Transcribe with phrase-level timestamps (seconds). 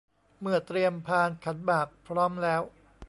[0.41, 2.61] เมื่อเตรียมพานขันหมากพร้อมแล้ว